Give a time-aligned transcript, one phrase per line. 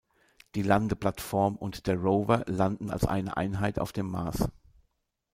[0.55, 4.49] Die Landeplattform und der Rover landen als eine Einheit auf dem Mars.